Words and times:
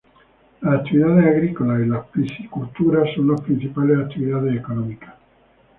Las 0.61 0.77
actividades 0.79 1.27
agrícolas 1.27 1.81
y 1.81 1.85
la 1.85 2.01
piscicultura 2.03 3.03
son 3.13 3.27
las 3.27 3.41
principales 3.41 3.99
actividades 3.99 4.57
económicas. 4.59 5.13